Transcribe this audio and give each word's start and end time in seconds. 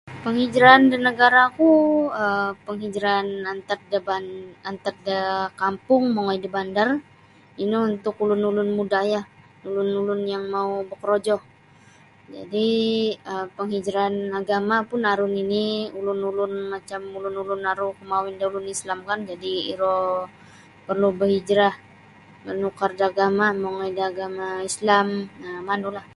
panghijrahan 0.25 0.83
da 0.91 0.97
nagaraku 1.07 1.69
um 2.21 2.49
panghijrahan 2.65 3.27
antad 3.53 3.81
da 3.91 3.99
ban-antad 4.07 4.95
da 5.07 5.17
kampung 5.61 6.03
mongoi 6.15 6.39
da 6.43 6.49
bandar 6.57 6.89
ino 7.63 7.77
untuk 7.91 8.15
ulun-ulun 8.23 8.69
muda 8.77 8.99
lah, 9.13 9.25
ulun-ulun 9.69 10.21
yang 10.33 10.43
mau 10.55 10.71
bakarojo 10.91 11.35
jadi 12.35 12.69
um 13.31 13.47
panghijrahan 13.57 14.15
agama 14.39 14.75
pun 14.89 15.01
aru 15.11 15.27
nini' 15.35 15.71
ulun-ulun 15.99 16.53
macam 16.73 17.01
ulun-ulun 17.17 17.61
aru 17.71 17.87
komawin 17.97 18.35
da 18.39 18.45
ulun 18.51 18.67
Islam 18.75 18.99
kan 19.09 19.19
jadi 19.31 19.51
iro 19.73 19.95
parlu 20.85 21.07
barhijrah 21.19 21.73
manukar 22.45 22.91
da 22.99 23.05
agama 23.11 23.45
mongoi 23.63 23.91
da 23.97 24.03
agama 24.11 24.45
Islam 24.69 25.07
um 25.45 25.61
manulah. 25.69 26.07